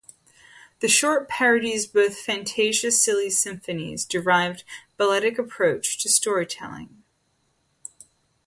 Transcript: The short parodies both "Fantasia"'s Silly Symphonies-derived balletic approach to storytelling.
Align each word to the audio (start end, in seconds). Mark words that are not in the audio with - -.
The 0.79 0.87
short 0.87 1.29
parodies 1.29 1.85
both 1.85 2.17
"Fantasia"'s 2.17 2.99
Silly 2.99 3.29
Symphonies-derived 3.29 4.63
balletic 4.97 5.37
approach 5.37 5.99
to 5.99 6.09
storytelling. 6.09 7.03